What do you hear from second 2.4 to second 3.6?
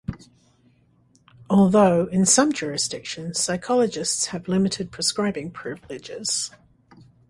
jurisdictions,